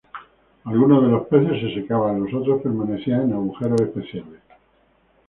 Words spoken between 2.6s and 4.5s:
permanecían en agujeros especiales.